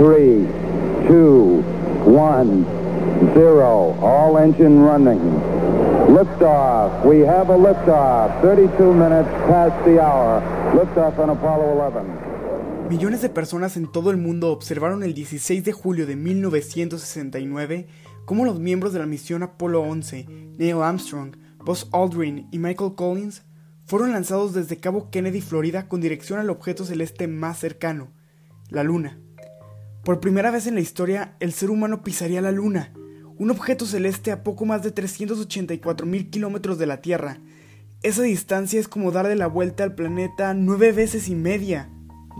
three, 0.00 0.46
two, 1.06 1.62
one, 2.06 2.64
zero. 3.34 3.94
All 4.00 4.38
engine 4.38 4.82
running. 4.82 5.20
Liftoff. 6.08 7.04
We 7.04 7.20
have 7.20 7.50
a 7.50 7.58
liftoff. 7.58 8.40
32 8.40 8.94
minutes 8.94 9.28
past 9.46 9.84
the 9.84 10.00
hour. 10.00 10.40
Liftoff 10.74 11.18
on 11.18 11.28
Apollo 11.28 11.76
11. 11.78 12.88
Millones 12.88 13.20
de 13.20 13.28
personas 13.28 13.76
en 13.76 13.92
todo 13.92 14.10
el 14.10 14.16
mundo 14.16 14.50
observaron 14.50 15.02
el 15.02 15.12
16 15.12 15.64
de 15.64 15.72
julio 15.72 16.06
de 16.06 16.16
1969 16.16 17.86
cómo 18.24 18.46
los 18.46 18.58
miembros 18.58 18.94
de 18.94 19.00
la 19.00 19.06
misión 19.06 19.42
Apolo 19.42 19.82
11, 19.82 20.26
Neil 20.58 20.82
Armstrong, 20.82 21.36
Buzz 21.62 21.88
Aldrin 21.92 22.48
y 22.50 22.58
Michael 22.58 22.94
Collins, 22.94 23.42
fueron 23.84 24.12
lanzados 24.12 24.54
desde 24.54 24.78
Cabo 24.78 25.10
Kennedy, 25.10 25.42
Florida, 25.42 25.88
con 25.88 26.00
dirección 26.00 26.38
al 26.38 26.48
objeto 26.48 26.84
celeste 26.86 27.28
más 27.28 27.58
cercano, 27.58 28.08
la 28.70 28.82
Luna. 28.82 29.18
Por 30.04 30.18
primera 30.18 30.50
vez 30.50 30.66
en 30.66 30.74
la 30.74 30.80
historia, 30.80 31.34
el 31.40 31.52
ser 31.52 31.70
humano 31.70 32.02
pisaría 32.02 32.40
la 32.40 32.52
Luna, 32.52 32.92
un 33.36 33.50
objeto 33.50 33.84
celeste 33.84 34.32
a 34.32 34.42
poco 34.42 34.64
más 34.64 34.82
de 34.82 34.92
384 34.92 36.06
mil 36.06 36.30
kilómetros 36.30 36.78
de 36.78 36.86
la 36.86 37.02
Tierra. 37.02 37.38
Esa 38.02 38.22
distancia 38.22 38.80
es 38.80 38.88
como 38.88 39.12
darle 39.12 39.36
la 39.36 39.46
vuelta 39.46 39.84
al 39.84 39.94
planeta 39.94 40.54
nueve 40.54 40.92
veces 40.92 41.28
y 41.28 41.34
media. 41.34 41.90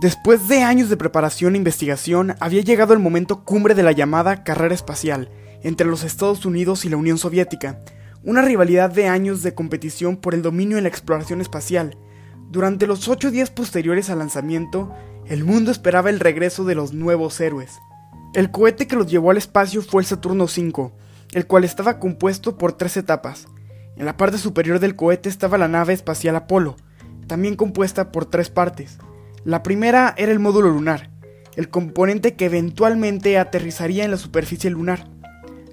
Después 0.01 0.47
de 0.47 0.63
años 0.63 0.89
de 0.89 0.97
preparación 0.97 1.53
e 1.53 1.59
investigación, 1.59 2.35
había 2.39 2.61
llegado 2.61 2.93
el 2.93 2.99
momento 2.99 3.45
cumbre 3.45 3.75
de 3.75 3.83
la 3.83 3.91
llamada 3.91 4.43
carrera 4.43 4.73
espacial 4.73 5.29
entre 5.61 5.85
los 5.85 6.03
Estados 6.03 6.47
Unidos 6.47 6.83
y 6.85 6.89
la 6.89 6.97
Unión 6.97 7.19
Soviética, 7.19 7.79
una 8.23 8.41
rivalidad 8.41 8.89
de 8.89 9.07
años 9.07 9.43
de 9.43 9.53
competición 9.53 10.17
por 10.17 10.33
el 10.33 10.41
dominio 10.41 10.77
en 10.77 10.83
la 10.83 10.89
exploración 10.89 11.41
espacial. 11.41 11.95
Durante 12.49 12.87
los 12.87 13.07
ocho 13.07 13.29
días 13.29 13.51
posteriores 13.51 14.09
al 14.09 14.17
lanzamiento, 14.17 14.91
el 15.27 15.43
mundo 15.43 15.71
esperaba 15.71 16.09
el 16.09 16.19
regreso 16.19 16.63
de 16.65 16.75
los 16.75 16.93
nuevos 16.93 17.39
héroes. 17.39 17.79
El 18.33 18.51
cohete 18.51 18.87
que 18.87 18.95
los 18.95 19.07
llevó 19.07 19.31
al 19.31 19.37
espacio 19.37 19.81
fue 19.81 20.01
el 20.01 20.05
Saturno 20.05 20.45
V, 20.45 20.91
el 21.33 21.47
cual 21.47 21.63
estaba 21.63 21.99
compuesto 21.99 22.57
por 22.57 22.73
tres 22.73 22.97
etapas. 22.97 23.47
En 23.97 24.05
la 24.05 24.17
parte 24.17 24.37
superior 24.37 24.79
del 24.79 24.95
cohete 24.95 25.29
estaba 25.29 25.57
la 25.57 25.67
nave 25.67 25.93
espacial 25.93 26.35
Apolo, 26.35 26.75
también 27.27 27.55
compuesta 27.55 28.11
por 28.11 28.25
tres 28.25 28.49
partes. 28.49 28.97
La 29.43 29.63
primera 29.63 30.13
era 30.17 30.31
el 30.31 30.39
módulo 30.39 30.69
lunar, 30.69 31.09
el 31.55 31.69
componente 31.69 32.35
que 32.35 32.45
eventualmente 32.45 33.37
aterrizaría 33.37 34.05
en 34.05 34.11
la 34.11 34.17
superficie 34.17 34.69
lunar. 34.69 35.07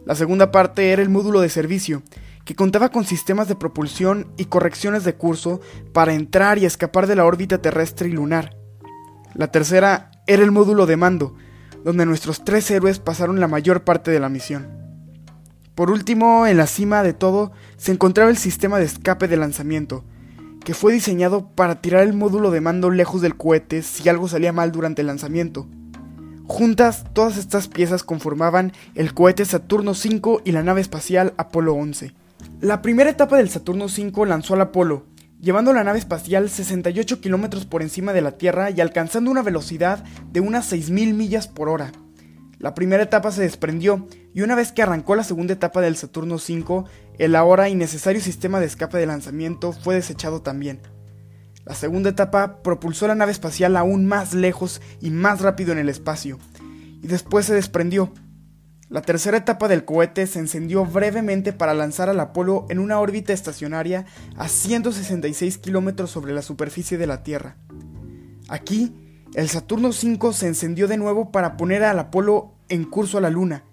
La 0.05 0.15
segunda 0.15 0.51
parte 0.51 0.91
era 0.91 1.03
el 1.03 1.11
módulo 1.11 1.41
de 1.41 1.49
servicio, 1.49 2.03
que 2.45 2.55
contaba 2.55 2.91
con 2.91 3.05
sistemas 3.05 3.47
de 3.47 3.57
propulsión 3.57 4.33
y 4.37 4.47
correcciones 4.47 5.05
de 5.05 5.15
curso 5.15 5.61
para 5.93 6.15
entrar 6.15 6.59
y 6.59 6.65
escapar 6.65 7.07
de 7.07 7.15
la 7.15 7.25
órbita 7.25 7.59
terrestre 7.59 8.09
y 8.09 8.13
lunar. 8.13 8.58
La 9.35 9.49
tercera 9.49 10.11
era 10.27 10.43
el 10.43 10.51
módulo 10.51 10.87
de 10.87 10.97
mando, 10.97 11.35
donde 11.85 12.07
nuestros 12.07 12.45
tres 12.45 12.71
héroes 12.71 12.99
pasaron 12.99 13.41
la 13.41 13.49
mayor 13.49 13.85
parte 13.85 14.11
de 14.11 14.21
la 14.21 14.29
misión. 14.29 14.69
Por 15.75 15.91
último, 15.91 16.47
en 16.47 16.57
la 16.57 16.67
cima 16.67 17.03
de 17.03 17.13
todo, 17.13 17.53
se 17.77 17.93
encontraba 17.93 18.31
el 18.31 18.37
sistema 18.37 18.79
de 18.79 18.85
escape 18.85 19.29
de 19.29 19.37
lanzamiento, 19.37 20.05
que 20.65 20.75
fue 20.75 20.93
diseñado 20.93 21.49
para 21.55 21.81
tirar 21.81 22.03
el 22.03 22.15
módulo 22.15 22.51
de 22.51 22.61
mando 22.61 22.91
lejos 22.91 23.23
del 23.23 23.37
cohete 23.37 23.83
si 23.83 24.09
algo 24.09 24.29
salía 24.29 24.53
mal 24.53 24.73
durante 24.73 25.03
el 25.03 25.07
lanzamiento. 25.07 25.69
Juntas, 26.49 27.05
todas 27.13 27.37
estas 27.37 27.69
piezas 27.69 28.03
conformaban 28.03 28.73
el 28.95 29.15
cohete 29.15 29.45
Saturno 29.45 29.93
V 29.93 30.41
y 30.45 30.53
la 30.53 30.63
nave 30.63 30.81
espacial 30.81 31.35
Apolo 31.37 31.75
11. 31.75 32.13
La 32.61 32.83
primera 32.83 33.11
etapa 33.11 33.37
del 33.37 33.51
Saturno 33.51 33.85
V 33.85 34.27
lanzó 34.27 34.55
al 34.55 34.63
Apolo, 34.63 35.05
llevando 35.41 35.73
la 35.73 35.85
nave 35.85 35.99
espacial 35.99 36.49
68 36.51 37.21
kilómetros 37.21 37.65
por 37.67 37.83
encima 37.83 38.13
de 38.13 38.23
la 38.23 38.33
Tierra 38.33 38.71
y 38.71 38.81
alcanzando 38.81 39.31
una 39.31 39.43
velocidad 39.43 40.05
de 40.31 40.41
unas 40.41 40.73
6.000 40.73 41.15
millas 41.15 41.49
por 41.49 41.69
hora. 41.69 41.93
La 42.59 42.75
primera 42.75 43.05
etapa 43.05 43.31
se 43.31 43.43
desprendió 43.43 44.09
y 44.35 44.43
una 44.43 44.57
vez 44.57 44.73
que 44.73 44.83
arrancó 44.83 45.15
la 45.15 45.23
segunda 45.23 45.55
etapa 45.55 45.81
del 45.81 45.97
Saturno 45.97 46.37
V, 46.37 46.85
el 47.19 47.37
ahora 47.37 47.69
innecesario 47.69 48.21
sistema 48.21 48.59
de 48.59 48.67
escape 48.67 48.99
de 48.99 49.07
lanzamiento 49.07 49.73
fue 49.73 49.95
desechado 49.95 50.43
también. 50.43 50.81
La 51.65 51.75
segunda 51.75 52.11
etapa 52.11 52.63
propulsó 52.63 53.07
la 53.07 53.15
nave 53.15 53.31
espacial 53.31 53.77
aún 53.77 54.07
más 54.07 54.35
lejos 54.35 54.81
y 55.01 55.11
más 55.11 55.41
rápido 55.41 55.73
en 55.73 55.79
el 55.79 55.89
espacio, 55.89 56.39
y 57.03 57.07
después 57.07 57.47
se 57.47 57.55
desprendió, 57.55 58.13
la 58.91 59.03
tercera 59.03 59.37
etapa 59.37 59.69
del 59.69 59.85
cohete 59.85 60.27
se 60.27 60.39
encendió 60.39 60.87
brevemente 60.87 61.53
para 61.53 61.75
lanzar 61.75 62.09
al 62.09 62.21
Apolo 62.21 62.65
en 62.71 62.79
una 62.79 63.01
órbita 63.01 63.35
estacionaria 63.35 64.07
a 64.37 64.49
166 64.49 65.59
kilómetros 65.59 66.11
sobre 66.11 66.33
la 66.33 66.41
superficie 66.41 66.97
de 66.97 67.07
la 67.07 67.23
Tierra. 67.23 67.57
Aquí, 68.49 68.95
el 69.35 69.51
Saturno 69.51 69.89
V 69.89 70.33
se 70.33 70.47
encendió 70.47 70.89
de 70.89 70.97
nuevo 70.97 71.31
para 71.31 71.59
poner 71.59 71.85
al 71.85 71.99
Apolo 71.99 72.55
en 72.71 72.85
curso 72.85 73.19
a 73.19 73.21
la 73.21 73.29
Luna, 73.29 73.65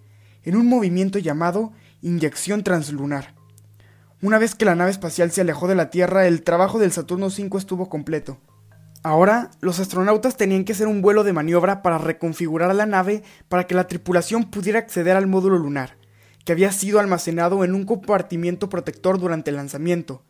en 0.44 0.58
un 0.58 0.68
movimiento 0.68 1.18
llamado 1.18 1.72
inyección 2.02 2.64
translunar. 2.64 3.36
Una 4.22 4.38
vez 4.38 4.54
que 4.54 4.66
la 4.66 4.76
nave 4.76 4.92
espacial 4.92 5.32
se 5.32 5.42
alejó 5.42 5.68
de 5.68 5.76
la 5.76 5.90
Tierra, 5.90 6.28
el 6.28 6.44
trabajo 6.44 6.78
del 6.78 6.92
Saturno 6.92 7.28
V 7.28 7.58
estuvo 7.58 7.88
completo. 7.88 8.38
Ahora, 9.06 9.52
los 9.62 9.80
astronautas 9.80 10.36
tenían 10.36 10.64
que 10.66 10.74
hacer 10.74 10.88
un 10.88 11.04
vuelo 11.04 11.24
de 11.24 11.32
maniobra 11.32 11.84
para 11.84 12.00
reconfigurar 12.00 12.74
la 12.74 12.88
nave 12.88 13.22
para 13.50 13.68
que 13.68 13.76
la 13.76 13.86
tripulación 13.86 14.46
pudiera 14.46 14.80
acceder 14.80 15.16
al 15.16 15.28
módulo 15.28 15.60
lunar, 15.60 15.96
que 16.44 16.54
había 16.54 16.72
sido 16.72 17.00
almacenado 17.00 17.64
en 17.64 17.76
un 17.76 17.86
compartimiento 17.86 18.68
protector 18.68 19.20
durante 19.20 19.52
el 19.52 19.58
lanzamiento. 19.58 20.24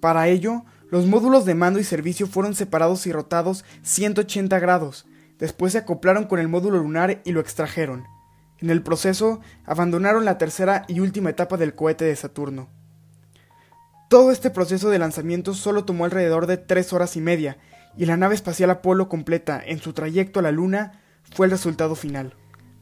Para 0.00 0.28
ello, 0.28 0.66
los 0.90 1.06
módulos 1.06 1.46
de 1.46 1.54
mando 1.54 1.80
y 1.80 1.84
servicio 1.84 2.26
fueron 2.26 2.54
separados 2.54 3.06
y 3.06 3.12
rotados 3.12 3.64
180 3.84 4.58
grados, 4.58 5.06
después 5.38 5.72
se 5.72 5.78
acoplaron 5.78 6.24
con 6.24 6.38
el 6.38 6.48
módulo 6.48 6.76
lunar 6.80 7.22
y 7.24 7.32
lo 7.32 7.40
extrajeron. 7.40 8.04
En 8.58 8.68
el 8.68 8.82
proceso, 8.82 9.40
abandonaron 9.64 10.26
la 10.26 10.36
tercera 10.36 10.84
y 10.88 11.00
última 11.00 11.30
etapa 11.30 11.56
del 11.56 11.74
cohete 11.74 12.04
de 12.04 12.16
Saturno. 12.16 12.68
Todo 14.10 14.30
este 14.30 14.50
proceso 14.50 14.90
de 14.90 14.98
lanzamiento 14.98 15.54
solo 15.54 15.86
tomó 15.86 16.04
alrededor 16.04 16.46
de 16.46 16.58
tres 16.58 16.92
horas 16.92 17.16
y 17.16 17.22
media, 17.22 17.56
y 17.96 18.06
la 18.06 18.16
nave 18.16 18.34
espacial 18.34 18.70
Apolo 18.70 19.08
completa 19.08 19.62
en 19.64 19.78
su 19.78 19.92
trayecto 19.92 20.40
a 20.40 20.42
la 20.42 20.52
Luna 20.52 21.00
fue 21.34 21.46
el 21.46 21.52
resultado 21.52 21.94
final. 21.94 22.34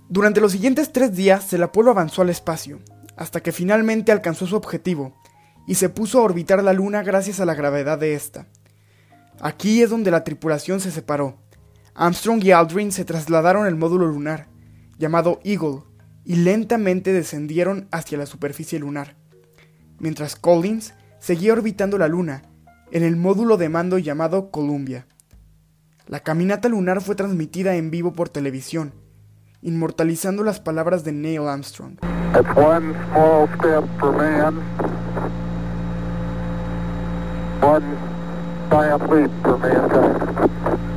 Durante 0.09 0.41
los 0.41 0.53
siguientes 0.53 0.93
tres 0.93 1.15
días 1.15 1.53
el 1.53 1.63
Apolo 1.63 1.91
avanzó 1.91 2.23
al 2.23 2.31
espacio, 2.31 2.81
hasta 3.17 3.41
que 3.41 3.53
finalmente 3.53 4.13
alcanzó 4.13 4.47
su 4.47 4.57
objetivo, 4.57 5.17
y 5.67 5.77
se 5.77 5.89
puso 5.89 6.19
a 6.19 6.23
orbitar 6.23 6.63
la 6.63 6.73
Luna 6.73 7.03
gracias 7.03 7.41
a 7.41 7.45
la 7.45 7.55
gravedad 7.55 7.99
de 7.99 8.15
esta. 8.15 8.47
Aquí 9.41 9.83
es 9.83 9.91
donde 9.91 10.11
la 10.11 10.25
tripulación 10.25 10.81
se 10.81 10.91
separó. 10.91 11.39
Armstrong 11.95 12.43
y 12.43 12.53
Aldrin 12.53 12.93
se 12.93 13.05
trasladaron 13.05 13.67
al 13.67 13.77
módulo 13.77 14.07
lunar, 14.07 14.49
llamado 14.99 15.41
Eagle, 15.45 15.83
y 16.25 16.37
lentamente 16.37 17.13
descendieron 17.13 17.89
hacia 17.91 18.19
la 18.19 18.27
superficie 18.27 18.79
lunar, 18.79 19.17
mientras 19.99 20.37
Collins 20.37 20.95
seguía 21.19 21.53
orbitando 21.53 21.99
la 21.99 22.09
Luna, 22.09 22.43
en 22.93 23.03
el 23.03 23.17
módulo 23.17 23.57
de 23.57 23.71
mando 23.71 23.99
llamado 23.99 24.51
Columbia. 24.51 25.07
La 26.07 26.21
caminata 26.21 26.69
lunar 26.69 27.01
fue 27.01 27.15
transmitida 27.15 27.75
en 27.77 27.91
vivo 27.91 28.13
por 28.13 28.29
televisión, 28.29 28.93
inmortalizando 29.63 30.45
las 30.45 30.61
palabras 30.61 31.03
de 31.03 31.13
Neil 31.13 31.49
Armstrong. 31.49 31.97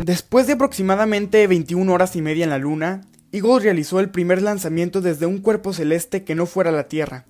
Después 0.04 0.48
de 0.48 0.54
aproximadamente 0.54 1.48
21 1.48 1.94
horas 1.94 2.16
y 2.18 2.22
media 2.22 2.44
en 2.44 2.50
la 2.50 2.58
Luna, 2.58 3.02
Eagle 3.32 3.60
realizó 3.60 4.02
el 4.02 4.10
primer 4.10 4.42
lanzamiento 4.42 5.00
desde 5.00 5.28
un 5.28 5.38
cuerpo 5.38 5.72
celeste 5.72 6.26
que 6.26 6.36
no 6.36 6.46
fuera 6.46 6.72
la 6.72 6.90
Tierra, 6.90 7.26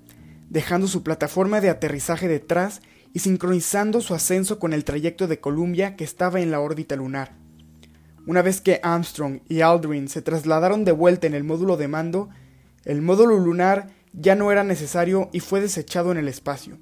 dejando 0.49 0.87
su 0.87 1.03
plataforma 1.03 1.61
de 1.61 1.69
aterrizaje 1.69 2.27
detrás 2.27 2.81
y 3.15 3.19
sincronizando 3.19 4.01
su 4.01 4.13
ascenso 4.13 4.59
con 4.59 4.73
el 4.73 4.83
trayecto 4.83 5.27
de 5.27 5.39
Columbia 5.39 5.95
que 5.95 6.03
estaba 6.03 6.41
en 6.41 6.51
la 6.51 6.59
órbita 6.59 6.97
lunar. 6.97 7.31
Una 8.27 8.41
vez 8.41 8.59
que 8.59 8.81
Armstrong 8.83 9.39
y 9.47 9.61
Aldrin 9.61 10.09
se 10.09 10.21
trasladaron 10.21 10.83
de 10.83 10.91
vuelta 10.91 11.25
en 11.25 11.33
el 11.33 11.45
módulo 11.45 11.77
de 11.77 11.87
mando, 11.87 12.27
el 12.83 13.01
módulo 13.01 13.37
lunar 13.37 13.87
ya 14.11 14.35
no 14.35 14.51
era 14.51 14.65
necesario 14.65 15.29
y 15.31 15.39
fue 15.39 15.61
desechado 15.61 16.11
en 16.11 16.17
el 16.17 16.27
espacio. 16.27 16.77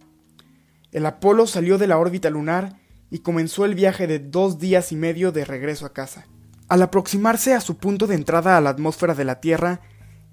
El 0.92 1.06
Apolo 1.06 1.46
salió 1.46 1.78
de 1.78 1.86
la 1.86 2.00
órbita 2.00 2.32
lunar 2.32 2.78
y 3.12 3.20
comenzó 3.20 3.66
el 3.66 3.76
viaje 3.76 4.08
de 4.08 4.18
dos 4.18 4.58
días 4.58 4.92
y 4.92 4.96
medio 4.96 5.32
de 5.32 5.46
regreso 5.46 5.86
a 5.86 5.94
casa. 5.94 6.26
Al 6.68 6.82
aproximarse 6.82 7.54
a 7.54 7.62
su 7.62 7.78
punto 7.78 8.08
de 8.08 8.16
entrada 8.16 8.58
a 8.58 8.62
la 8.62 8.72
atmósfera 8.72 9.14
de 9.14 9.24
la 9.24 9.40
Tierra, 9.40 9.82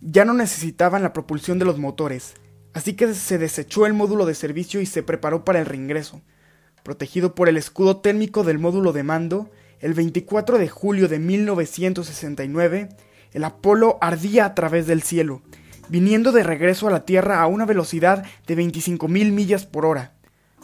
ya 0.01 0.25
no 0.25 0.33
necesitaban 0.33 1.03
la 1.03 1.13
propulsión 1.13 1.59
de 1.59 1.67
los 1.67 1.79
motores, 1.79 2.37
Así 2.73 2.95
que 2.95 3.15
se 3.15 3.39
desechó 3.39 3.87
el 3.87 3.95
módulo 3.95 4.27
de 4.27 4.35
servicio 4.35 4.81
y 4.81 4.87
se 4.87 5.03
preparó 5.03 5.45
para 5.45 5.59
el 5.59 5.67
reingreso. 5.67 6.21
Protegido 6.83 7.35
por 7.35 7.49
el 7.49 7.57
escudo 7.57 7.99
térmico 7.99 8.45
del 8.45 8.59
módulo 8.59 8.93
de 8.93 9.03
mando, 9.03 9.51
el 9.81 9.95
24 9.95 10.59
de 10.59 10.69
julio 10.69 11.09
de 11.09 11.19
1969, 11.19 12.89
el 13.33 13.45
Apolo 13.45 13.99
ardía 14.01 14.45
a 14.45 14.55
través 14.55 14.87
del 14.87 15.03
cielo, 15.03 15.43
viniendo 15.89 16.33
de 16.33 16.43
regreso 16.43 16.87
a 16.87 16.91
la 16.91 17.05
Tierra 17.05 17.41
a 17.41 17.47
una 17.47 17.65
velocidad 17.65 18.25
de 18.47 18.57
25.000 18.57 19.33
millas 19.33 19.67
por 19.67 19.85
hora. 19.87 20.15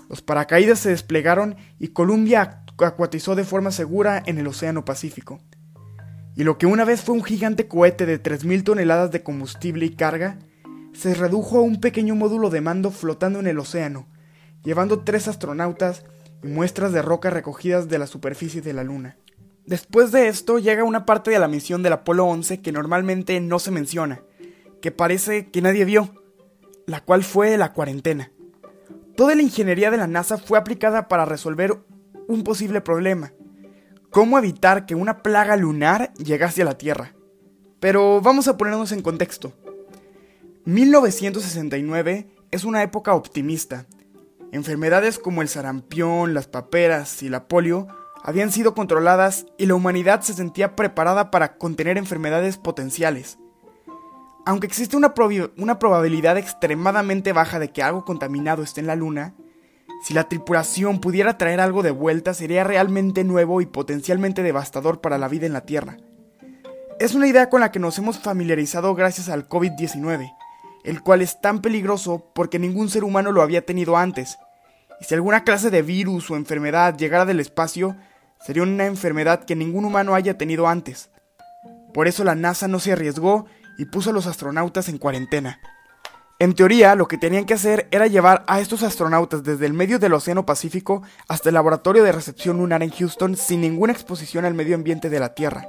Los 0.08 0.22
paracaídas 0.22 0.78
se 0.78 0.90
desplegaron 0.90 1.56
y 1.78 1.88
Columbia 1.88 2.62
acuatizó 2.78 3.34
de 3.34 3.44
forma 3.44 3.70
segura 3.70 4.22
en 4.26 4.38
el 4.38 4.46
Océano 4.46 4.84
Pacífico. 4.84 5.40
y 6.38 6.44
lo 6.44 6.58
que 6.58 6.66
una 6.66 6.84
vez 6.84 7.00
fue 7.00 7.14
un 7.14 7.24
gigante 7.24 7.66
cohete 7.66 8.04
de 8.04 8.22
3.000 8.22 8.62
toneladas 8.62 9.10
de 9.10 9.22
combustible 9.22 9.86
y 9.86 9.96
carga, 9.96 10.38
se 10.96 11.14
redujo 11.14 11.58
a 11.58 11.62
un 11.62 11.80
pequeño 11.80 12.14
módulo 12.14 12.48
de 12.48 12.62
mando 12.62 12.90
flotando 12.90 13.40
en 13.40 13.46
el 13.46 13.58
océano, 13.58 14.06
llevando 14.64 15.00
tres 15.00 15.28
astronautas 15.28 16.04
y 16.42 16.48
muestras 16.48 16.92
de 16.92 17.02
roca 17.02 17.28
recogidas 17.28 17.88
de 17.88 17.98
la 17.98 18.06
superficie 18.06 18.62
de 18.62 18.72
la 18.72 18.82
Luna. 18.82 19.18
Después 19.66 20.10
de 20.10 20.28
esto 20.28 20.58
llega 20.58 20.84
una 20.84 21.04
parte 21.04 21.30
de 21.30 21.38
la 21.38 21.48
misión 21.48 21.82
del 21.82 21.92
Apolo 21.92 22.24
11 22.26 22.62
que 22.62 22.72
normalmente 22.72 23.38
no 23.40 23.58
se 23.58 23.70
menciona, 23.70 24.22
que 24.80 24.90
parece 24.90 25.50
que 25.50 25.60
nadie 25.60 25.84
vio, 25.84 26.14
la 26.86 27.02
cual 27.02 27.24
fue 27.24 27.58
la 27.58 27.72
cuarentena. 27.72 28.32
Toda 29.16 29.34
la 29.34 29.42
ingeniería 29.42 29.90
de 29.90 29.96
la 29.98 30.06
NASA 30.06 30.38
fue 30.38 30.58
aplicada 30.58 31.08
para 31.08 31.24
resolver 31.24 31.76
un 32.26 32.42
posible 32.42 32.80
problema, 32.80 33.32
cómo 34.10 34.38
evitar 34.38 34.86
que 34.86 34.94
una 34.94 35.22
plaga 35.22 35.56
lunar 35.56 36.12
llegase 36.14 36.62
a 36.62 36.66
la 36.66 36.78
Tierra. 36.78 37.14
Pero 37.80 38.22
vamos 38.22 38.48
a 38.48 38.56
ponernos 38.56 38.92
en 38.92 39.02
contexto. 39.02 39.52
1969 40.66 42.28
es 42.50 42.64
una 42.64 42.82
época 42.82 43.14
optimista. 43.14 43.86
Enfermedades 44.50 45.20
como 45.20 45.40
el 45.40 45.48
sarampión, 45.48 46.34
las 46.34 46.48
paperas 46.48 47.22
y 47.22 47.28
la 47.28 47.46
polio 47.46 47.86
habían 48.24 48.50
sido 48.50 48.74
controladas 48.74 49.46
y 49.58 49.66
la 49.66 49.76
humanidad 49.76 50.22
se 50.22 50.34
sentía 50.34 50.74
preparada 50.74 51.30
para 51.30 51.56
contener 51.56 51.98
enfermedades 51.98 52.56
potenciales. 52.56 53.38
Aunque 54.44 54.66
existe 54.66 54.96
una, 54.96 55.14
una, 55.56 55.78
probabilidad 55.78 56.36
extremadamente 56.36 57.32
baja 57.32 57.60
de 57.60 57.70
que 57.70 57.84
algo 57.84 58.04
contaminado 58.04 58.64
esté 58.64 58.80
en 58.80 58.88
la 58.88 58.96
Luna, 58.96 59.34
si 60.02 60.14
la 60.14 60.28
tripulación 60.28 61.00
pudiera 61.00 61.38
traer 61.38 61.60
algo 61.60 61.84
de 61.84 61.92
vuelta 61.92 62.34
sería 62.34 62.64
realmente 62.64 63.22
nuevo 63.22 63.60
y 63.60 63.66
potencialmente 63.66 64.42
devastador 64.42 65.00
para 65.00 65.16
la 65.16 65.28
vida 65.28 65.46
en 65.46 65.52
la 65.52 65.64
Tierra. 65.64 65.98
Es 66.98 67.14
una 67.14 67.28
idea 67.28 67.50
con 67.50 67.60
la 67.60 67.70
que 67.70 67.78
nos 67.78 67.98
hemos 67.98 68.18
familiarizado 68.18 68.96
gracias 68.96 69.28
al 69.28 69.48
COVID-19, 69.48 70.32
el 70.86 71.02
cual 71.02 71.20
es 71.20 71.40
tan 71.40 71.60
peligroso 71.60 72.30
porque 72.34 72.58
ningún 72.58 72.88
ser 72.88 73.04
humano 73.04 73.32
lo 73.32 73.42
había 73.42 73.66
tenido 73.66 73.96
antes. 73.96 74.38
Y 75.00 75.04
si 75.04 75.14
alguna 75.14 75.44
clase 75.44 75.70
de 75.70 75.82
virus 75.82 76.30
o 76.30 76.36
enfermedad 76.36 76.96
llegara 76.96 77.26
del 77.26 77.40
espacio, 77.40 77.96
sería 78.40 78.62
una 78.62 78.86
enfermedad 78.86 79.44
que 79.44 79.56
ningún 79.56 79.84
humano 79.84 80.14
haya 80.14 80.38
tenido 80.38 80.68
antes. 80.68 81.10
Por 81.92 82.08
eso 82.08 82.24
la 82.24 82.34
NASA 82.34 82.68
no 82.68 82.78
se 82.78 82.92
arriesgó 82.92 83.46
y 83.78 83.86
puso 83.86 84.10
a 84.10 84.12
los 84.12 84.26
astronautas 84.26 84.88
en 84.88 84.98
cuarentena. 84.98 85.60
En 86.38 86.54
teoría, 86.54 86.94
lo 86.94 87.08
que 87.08 87.16
tenían 87.16 87.46
que 87.46 87.54
hacer 87.54 87.88
era 87.90 88.06
llevar 88.06 88.44
a 88.46 88.60
estos 88.60 88.82
astronautas 88.82 89.42
desde 89.42 89.64
el 89.64 89.72
medio 89.72 89.98
del 89.98 90.12
Océano 90.12 90.44
Pacífico 90.44 91.02
hasta 91.28 91.48
el 91.48 91.54
laboratorio 91.54 92.04
de 92.04 92.12
recepción 92.12 92.58
lunar 92.58 92.82
en 92.82 92.90
Houston 92.90 93.36
sin 93.36 93.62
ninguna 93.62 93.94
exposición 93.94 94.44
al 94.44 94.52
medio 94.52 94.74
ambiente 94.74 95.08
de 95.08 95.18
la 95.18 95.34
Tierra. 95.34 95.66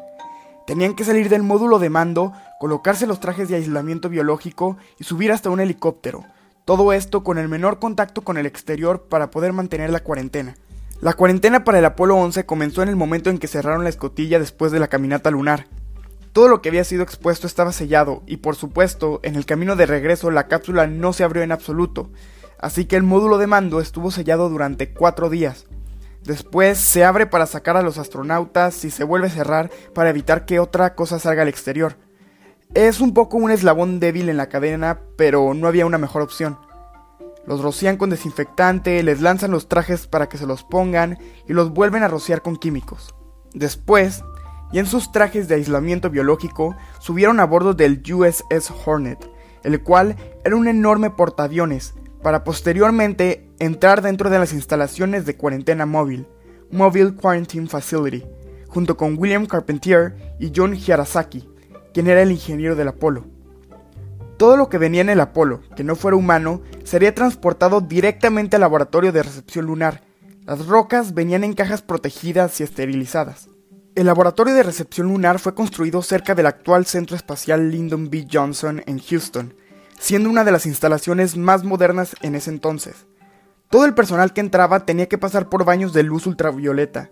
Tenían 0.67 0.95
que 0.95 1.05
salir 1.05 1.29
del 1.29 1.43
módulo 1.43 1.79
de 1.79 1.89
mando, 1.89 2.33
colocarse 2.59 3.07
los 3.07 3.21
trajes 3.21 3.47
de 3.47 3.55
aislamiento 3.55 4.09
biológico 4.09 4.75
y 4.99 5.05
subir 5.05 5.31
hasta 5.31 5.49
un 5.49 5.61
helicóptero. 5.61 6.25
Todo 6.65 6.91
esto 6.91 7.23
con 7.23 7.37
el 7.37 7.47
menor 7.47 7.79
contacto 7.79 8.21
con 8.21 8.35
el 8.35 8.45
exterior 8.45 9.03
para 9.07 9.31
poder 9.31 9.53
mantener 9.53 9.91
la 9.91 10.01
cuarentena. 10.01 10.57
La 10.99 11.13
cuarentena 11.13 11.63
para 11.63 11.79
el 11.79 11.85
Apolo 11.85 12.17
11 12.17 12.45
comenzó 12.45 12.83
en 12.83 12.89
el 12.89 12.97
momento 12.97 13.29
en 13.29 13.37
que 13.37 13.47
cerraron 13.47 13.85
la 13.85 13.89
escotilla 13.89 14.39
después 14.39 14.73
de 14.73 14.81
la 14.81 14.89
caminata 14.89 15.31
lunar. 15.31 15.67
Todo 16.33 16.49
lo 16.49 16.61
que 16.61 16.67
había 16.67 16.83
sido 16.83 17.01
expuesto 17.01 17.47
estaba 17.47 17.71
sellado 17.71 18.21
y 18.27 18.37
por 18.37 18.57
supuesto 18.57 19.21
en 19.23 19.37
el 19.37 19.45
camino 19.45 19.77
de 19.77 19.85
regreso 19.85 20.31
la 20.31 20.49
cápsula 20.49 20.85
no 20.85 21.13
se 21.13 21.23
abrió 21.23 21.43
en 21.43 21.53
absoluto, 21.53 22.09
así 22.59 22.83
que 22.83 22.97
el 22.97 23.03
módulo 23.03 23.37
de 23.37 23.47
mando 23.47 23.79
estuvo 23.79 24.11
sellado 24.11 24.49
durante 24.49 24.91
cuatro 24.91 25.29
días. 25.29 25.65
Después 26.23 26.77
se 26.77 27.05
abre 27.05 27.25
para 27.25 27.45
sacar 27.45 27.77
a 27.77 27.81
los 27.81 27.97
astronautas 27.97 28.83
y 28.83 28.91
se 28.91 29.03
vuelve 29.03 29.27
a 29.27 29.31
cerrar 29.31 29.71
para 29.93 30.09
evitar 30.09 30.45
que 30.45 30.59
otra 30.59 30.95
cosa 30.95 31.19
salga 31.19 31.43
al 31.43 31.47
exterior. 31.47 31.97
Es 32.73 32.99
un 32.99 33.13
poco 33.13 33.37
un 33.37 33.51
eslabón 33.51 33.99
débil 33.99 34.29
en 34.29 34.37
la 34.37 34.49
cadena, 34.49 34.99
pero 35.15 35.53
no 35.53 35.67
había 35.67 35.85
una 35.85 35.97
mejor 35.97 36.21
opción. 36.21 36.59
Los 37.45 37.61
rocían 37.61 37.95
con 37.95 38.09
desinfectante, 38.09 39.01
les 39.03 39.21
lanzan 39.21 39.51
los 39.51 39.69
trajes 39.69 40.05
para 40.05 40.27
que 40.27 40.37
se 40.37 40.45
los 40.45 40.63
pongan 40.63 41.17
y 41.47 41.53
los 41.53 41.71
vuelven 41.71 42.03
a 42.03 42.09
rociar 42.09 42.41
con 42.41 42.57
químicos. 42.57 43.15
Después, 43.53 44.21
y 44.73 44.79
en 44.79 44.85
sus 44.85 45.13
trajes 45.13 45.47
de 45.47 45.55
aislamiento 45.55 46.09
biológico 46.09 46.75
subieron 46.99 47.39
a 47.39 47.45
bordo 47.45 47.73
del 47.73 48.03
USS 48.05 48.73
Hornet, 48.85 49.31
el 49.63 49.81
cual 49.81 50.17
era 50.43 50.57
un 50.57 50.67
enorme 50.67 51.09
portaaviones, 51.09 51.93
para 52.27 52.43
posteriormente 52.43 53.47
entrar 53.57 54.01
dentro 54.01 54.29
de 54.29 54.37
las 54.37 54.51
instalaciones 54.51 55.25
de 55.25 55.37
cuarentena 55.37 55.85
móvil, 55.85 56.27
Mobile 56.69 57.15
Quarantine 57.15 57.69
Facility, 57.69 58.25
junto 58.67 58.97
con 58.97 59.17
William 59.17 59.45
Carpentier 59.45 60.35
y 60.37 60.51
John 60.53 60.75
Hirasaki, 60.75 61.47
quien 61.93 62.07
era 62.07 62.21
el 62.21 62.33
ingeniero 62.33 62.75
del 62.75 62.89
Apolo. 62.89 63.27
Todo 64.35 64.57
lo 64.57 64.67
que 64.67 64.77
venía 64.77 64.99
en 64.99 65.09
el 65.09 65.21
Apolo, 65.21 65.61
que 65.77 65.85
no 65.85 65.95
fuera 65.95 66.17
humano, 66.17 66.61
sería 66.83 67.15
transportado 67.15 67.79
directamente 67.79 68.57
al 68.57 68.61
laboratorio 68.61 69.13
de 69.13 69.23
recepción 69.23 69.65
lunar. 69.65 70.03
Las 70.45 70.67
rocas 70.67 71.13
venían 71.13 71.45
en 71.45 71.53
cajas 71.53 71.81
protegidas 71.81 72.59
y 72.59 72.63
esterilizadas. 72.63 73.47
El 73.95 74.07
laboratorio 74.07 74.53
de 74.53 74.63
recepción 74.63 75.07
lunar 75.07 75.39
fue 75.39 75.55
construido 75.55 76.01
cerca 76.01 76.35
del 76.35 76.47
actual 76.47 76.87
Centro 76.87 77.15
Espacial 77.15 77.71
Lyndon 77.71 78.09
B. 78.09 78.27
Johnson 78.29 78.83
en 78.85 78.99
Houston, 78.99 79.53
siendo 79.99 80.29
una 80.29 80.43
de 80.43 80.51
las 80.51 80.65
instalaciones 80.65 81.37
más 81.37 81.63
modernas 81.63 82.15
en 82.21 82.35
ese 82.35 82.49
entonces. 82.49 83.07
Todo 83.69 83.85
el 83.85 83.93
personal 83.93 84.33
que 84.33 84.41
entraba 84.41 84.85
tenía 84.85 85.07
que 85.07 85.17
pasar 85.17 85.49
por 85.49 85.65
baños 85.65 85.93
de 85.93 86.03
luz 86.03 86.25
ultravioleta. 86.25 87.09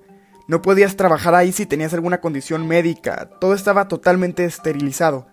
No 0.47 0.61
podías 0.61 0.95
trabajar 0.95 1.35
ahí 1.35 1.51
si 1.51 1.65
tenías 1.65 1.93
alguna 1.93 2.21
condición 2.21 2.67
médica, 2.67 3.29
todo 3.41 3.53
estaba 3.53 3.87
totalmente 3.87 4.45
esterilizado. 4.45 5.27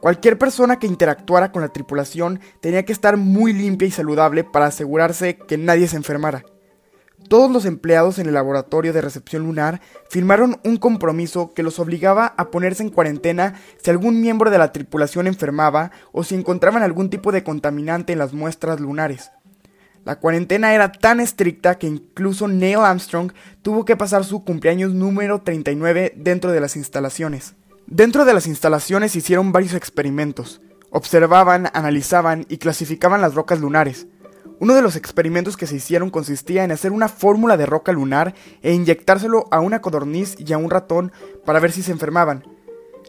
Cualquier 0.00 0.38
persona 0.38 0.78
que 0.78 0.86
interactuara 0.86 1.50
con 1.50 1.62
la 1.62 1.68
tripulación 1.68 2.40
tenía 2.60 2.84
que 2.84 2.92
estar 2.92 3.16
muy 3.16 3.52
limpia 3.52 3.88
y 3.88 3.90
saludable 3.90 4.44
para 4.44 4.66
asegurarse 4.66 5.36
que 5.36 5.58
nadie 5.58 5.88
se 5.88 5.96
enfermara. 5.96 6.44
Todos 7.28 7.50
los 7.50 7.64
empleados 7.64 8.18
en 8.18 8.26
el 8.26 8.34
laboratorio 8.34 8.92
de 8.92 9.00
recepción 9.00 9.44
lunar 9.44 9.80
firmaron 10.10 10.60
un 10.62 10.76
compromiso 10.76 11.54
que 11.54 11.62
los 11.62 11.78
obligaba 11.78 12.34
a 12.36 12.50
ponerse 12.50 12.82
en 12.82 12.90
cuarentena 12.90 13.54
si 13.82 13.90
algún 13.90 14.20
miembro 14.20 14.50
de 14.50 14.58
la 14.58 14.72
tripulación 14.72 15.26
enfermaba 15.26 15.90
o 16.12 16.22
si 16.22 16.34
encontraban 16.34 16.82
algún 16.82 17.10
tipo 17.10 17.32
de 17.32 17.42
contaminante 17.42 18.12
en 18.12 18.18
las 18.18 18.34
muestras 18.34 18.78
lunares. 18.78 19.30
La 20.04 20.16
cuarentena 20.16 20.74
era 20.74 20.92
tan 20.92 21.18
estricta 21.18 21.78
que 21.78 21.86
incluso 21.86 22.46
Neil 22.46 22.80
Armstrong 22.80 23.32
tuvo 23.62 23.86
que 23.86 23.96
pasar 23.96 24.24
su 24.24 24.44
cumpleaños 24.44 24.92
número 24.92 25.40
39 25.40 26.12
dentro 26.16 26.52
de 26.52 26.60
las 26.60 26.76
instalaciones. 26.76 27.54
Dentro 27.86 28.26
de 28.26 28.34
las 28.34 28.46
instalaciones 28.46 29.16
hicieron 29.16 29.52
varios 29.52 29.72
experimentos. 29.72 30.60
Observaban, 30.90 31.70
analizaban 31.72 32.44
y 32.50 32.58
clasificaban 32.58 33.22
las 33.22 33.34
rocas 33.34 33.60
lunares. 33.60 34.06
Uno 34.60 34.74
de 34.74 34.82
los 34.82 34.96
experimentos 34.96 35.56
que 35.56 35.66
se 35.66 35.76
hicieron 35.76 36.10
consistía 36.10 36.64
en 36.64 36.72
hacer 36.72 36.92
una 36.92 37.08
fórmula 37.08 37.56
de 37.56 37.66
roca 37.66 37.92
lunar 37.92 38.34
e 38.62 38.72
inyectárselo 38.72 39.46
a 39.50 39.60
una 39.60 39.80
codorniz 39.80 40.36
y 40.38 40.52
a 40.52 40.58
un 40.58 40.70
ratón 40.70 41.12
para 41.44 41.60
ver 41.60 41.72
si 41.72 41.82
se 41.82 41.92
enfermaban. 41.92 42.44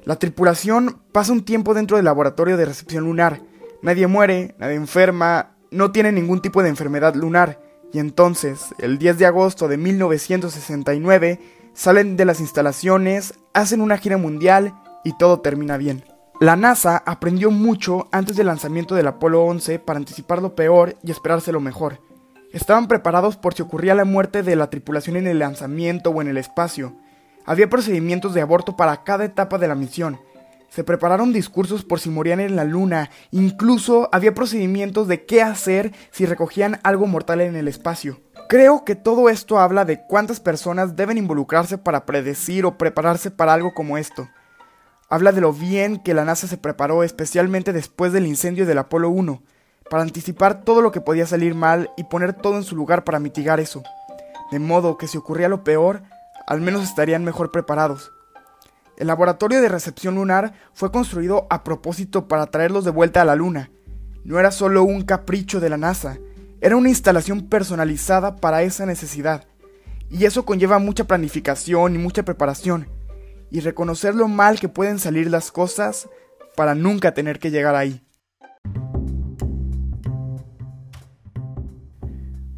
La 0.06 0.18
tripulación 0.18 1.02
pasa 1.12 1.32
un 1.32 1.46
tiempo 1.46 1.74
dentro 1.74 1.98
del 1.98 2.06
laboratorio 2.06 2.58
de 2.58 2.66
recepción 2.66 3.06
lunar. 3.06 3.42
Nadie 3.82 4.08
muere, 4.08 4.56
nadie 4.60 4.76
enferma, 4.76 5.56
no 5.72 5.92
tiene 5.92 6.12
ningún 6.12 6.42
tipo 6.42 6.64
de 6.64 6.70
enfermedad 6.70 7.16
lunar. 7.16 7.60
Y 7.92 8.00
entonces, 8.00 8.74
el 8.80 8.98
10 8.98 9.20
de 9.20 9.26
agosto 9.26 9.68
de 9.68 9.78
1969, 9.78 11.40
salen 11.74 12.18
de 12.18 12.26
las 12.26 12.40
instalaciones, 12.40 13.34
hacen 13.54 13.82
una 13.82 13.98
gira 13.98 14.18
mundial 14.18 14.74
y 15.04 15.18
todo 15.18 15.42
termina 15.42 15.78
bien. 15.78 16.04
La 16.46 16.56
NASA 16.56 17.02
aprendió 17.08 17.50
mucho 17.50 18.08
antes 18.12 18.38
del 18.38 18.46
lanzamiento 18.46 18.94
del 18.94 19.08
Apolo 19.08 19.44
11 19.46 19.80
para 19.80 19.98
anticipar 19.98 20.44
lo 20.44 20.54
peor 20.54 20.96
y 21.02 21.10
esperarse 21.10 21.52
lo 21.52 21.60
mejor. 21.60 22.02
Estaban 22.52 22.88
preparados 22.88 23.36
por 23.36 23.56
si 23.56 23.64
ocurría 23.64 23.96
la 23.96 24.06
muerte 24.06 24.44
de 24.44 24.56
la 24.56 24.70
tripulación 24.70 25.16
en 25.16 25.26
el 25.26 25.40
lanzamiento 25.40 26.12
o 26.12 26.22
en 26.22 26.28
el 26.28 26.38
espacio. 26.38 26.96
Había 27.48 27.68
procedimientos 27.68 28.36
de 28.36 28.42
aborto 28.42 28.78
para 28.78 29.04
cada 29.04 29.26
etapa 29.26 29.58
de 29.58 29.68
la 29.68 29.74
misión. 29.74 30.20
Se 30.70 30.84
prepararon 30.84 31.34
discursos 31.34 31.84
por 31.84 32.00
si 32.00 32.12
morían 32.12 32.40
en 32.40 32.56
la 32.56 32.64
luna. 32.64 33.10
Incluso 33.32 34.08
había 34.12 34.36
procedimientos 34.36 35.08
de 35.08 35.26
qué 35.26 35.42
hacer 35.42 35.94
si 36.12 36.28
recogían 36.28 36.80
algo 36.84 37.08
mortal 37.08 37.42
en 37.42 37.56
el 37.56 37.68
espacio. 37.68 38.22
Creo 38.50 38.86
que 38.86 38.94
todo 38.94 39.30
esto 39.30 39.58
habla 39.58 39.84
de 39.84 40.06
cuántas 40.06 40.40
personas 40.40 40.96
deben 40.96 41.18
involucrarse 41.18 41.80
para 41.80 42.06
predecir 42.06 42.68
o 42.68 42.78
prepararse 42.78 43.32
para 43.32 43.56
algo 43.56 43.74
como 43.74 43.98
esto. 43.98 44.30
Habla 45.16 45.32
de 45.32 45.40
lo 45.40 45.54
bien 45.54 45.98
que 46.00 46.14
la 46.14 46.26
NASA 46.26 46.46
se 46.46 46.58
preparó 46.58 47.02
especialmente 47.02 47.72
después 47.72 48.12
del 48.12 48.28
incendio 48.28 48.66
del 48.66 48.80
Apolo 48.80 49.10
1, 49.10 49.42
para 49.90 50.04
anticipar 50.04 50.66
todo 50.66 50.82
lo 50.82 50.92
que 50.92 51.00
podía 51.00 51.26
salir 51.26 51.56
mal 51.56 51.90
y 51.96 52.04
poner 52.04 52.34
todo 52.34 52.58
en 52.58 52.64
su 52.64 52.76
lugar 52.76 53.06
para 53.06 53.22
mitigar 53.22 53.62
eso, 53.62 53.82
de 54.52 54.60
modo 54.60 54.98
que 54.98 55.08
si 55.08 55.18
ocurría 55.18 55.48
lo 55.48 55.64
peor, 55.64 56.04
al 56.46 56.60
menos 56.60 56.84
estarían 56.84 57.24
mejor 57.24 57.50
preparados. 57.50 58.12
El 58.98 59.08
laboratorio 59.08 59.62
de 59.62 59.70
recepción 59.70 60.16
lunar 60.16 60.52
fue 60.74 60.92
construido 60.92 61.48
a 61.50 61.64
propósito 61.64 62.28
para 62.28 62.48
traerlos 62.48 62.84
de 62.84 62.92
vuelta 62.92 63.22
a 63.22 63.26
la 63.26 63.36
Luna. 63.36 63.72
No 64.26 64.38
era 64.38 64.52
solo 64.52 64.84
un 64.84 65.04
capricho 65.04 65.62
de 65.62 65.70
la 65.70 65.78
NASA, 65.78 66.18
era 66.60 66.76
una 66.76 66.90
instalación 66.90 67.48
personalizada 67.48 68.36
para 68.36 68.64
esa 68.64 68.86
necesidad. 68.86 69.46
Y 70.10 70.26
eso 70.26 70.44
conlleva 70.44 70.78
mucha 70.78 71.06
planificación 71.06 71.96
y 71.96 72.00
mucha 72.00 72.24
preparación 72.24 72.90
y 73.52 73.60
reconocer 73.60 74.16
lo 74.16 74.28
mal 74.28 74.60
que 74.60 74.70
pueden 74.70 75.00
salir 75.00 75.30
las 75.30 75.52
cosas 75.52 76.10
para 76.56 76.76
nunca 76.76 77.14
tener 77.14 77.40
que 77.40 77.52
llegar 77.52 77.76
ahí. 77.76 78.02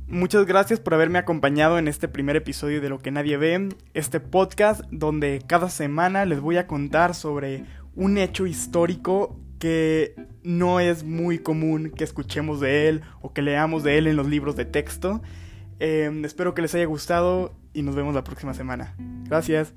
Muchas 0.07 0.45
gracias 0.45 0.79
por 0.79 0.93
haberme 0.93 1.19
acompañado 1.19 1.77
en 1.77 1.87
este 1.87 2.07
primer 2.07 2.37
episodio 2.37 2.81
de 2.81 2.89
Lo 2.89 2.99
que 2.99 3.11
nadie 3.11 3.37
ve, 3.37 3.69
este 3.93 4.19
podcast 4.19 4.81
donde 4.89 5.43
cada 5.45 5.69
semana 5.69 6.25
les 6.25 6.39
voy 6.39 6.57
a 6.57 6.65
contar 6.65 7.13
sobre 7.13 7.65
un 7.93 8.17
hecho 8.17 8.47
histórico 8.47 9.39
que 9.59 10.15
no 10.43 10.79
es 10.79 11.03
muy 11.03 11.39
común 11.39 11.91
que 11.95 12.03
escuchemos 12.03 12.59
de 12.59 12.87
él 12.87 13.01
o 13.21 13.33
que 13.33 13.41
leamos 13.41 13.83
de 13.83 13.97
él 13.97 14.07
en 14.07 14.15
los 14.15 14.27
libros 14.27 14.55
de 14.55 14.65
texto. 14.65 15.21
Em, 15.79 16.23
espero 16.25 16.53
que 16.53 16.61
les 16.61 16.73
haya 16.73 16.85
gustado 16.85 17.53
y 17.73 17.81
nos 17.81 17.95
vemos 17.95 18.15
la 18.15 18.23
próxima 18.23 18.53
semana. 18.53 18.95
Gracias. 19.25 19.73